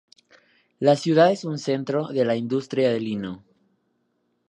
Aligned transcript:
La 0.79 0.95
ciudad 0.95 1.31
es 1.31 1.45
un 1.45 1.59
centro 1.59 2.07
de 2.07 2.25
la 2.25 2.35
industria 2.35 2.91
del 2.91 3.03
lino. 3.03 3.43